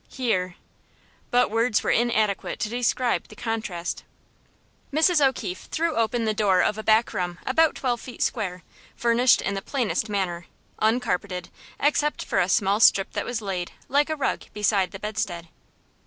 [0.09, 0.55] Here
[1.29, 4.03] But words were inadequate to describe the contrast.
[4.91, 5.23] Mrs.
[5.23, 8.63] O'Keefe threw open the door of a back room about twelve feet square,
[8.95, 10.47] furnished in the plainest manner,
[10.79, 15.49] uncarpeted, except for a strip that was laid, like a rug, beside the bedstead.